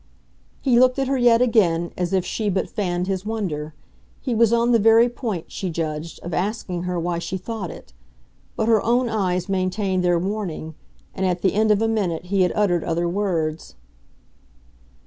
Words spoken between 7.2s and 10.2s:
thought it. But her own eyes maintained their